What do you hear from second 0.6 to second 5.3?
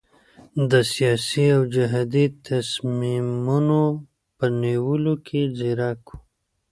د سیاسي او جهادي تصمیمونو په نیولو